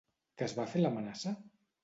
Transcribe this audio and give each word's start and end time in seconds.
Que 0.41 0.45
es 0.47 0.55
va 0.59 0.65
fer 0.71 0.81
l’amenaça? 0.81 1.37